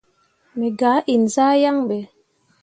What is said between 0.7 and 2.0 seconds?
gah inzah yaŋ ɓe.